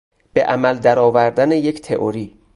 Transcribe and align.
به 0.33 0.43
عمل 0.43 0.77
درآوردن 0.79 1.51
یک 1.51 1.81
تئوری 1.81 2.39